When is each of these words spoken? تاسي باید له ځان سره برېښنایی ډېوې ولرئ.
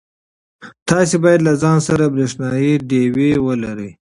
تاسي 0.89 1.15
باید 1.23 1.39
له 1.47 1.53
ځان 1.61 1.77
سره 1.87 2.03
برېښنایی 2.13 2.73
ډېوې 2.89 3.31
ولرئ. 3.45 3.91